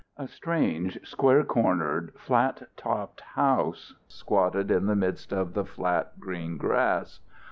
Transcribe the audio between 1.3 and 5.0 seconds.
cornered, flat topped house squatted in the